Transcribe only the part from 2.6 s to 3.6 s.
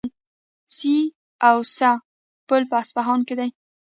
په اصفهان کې دی.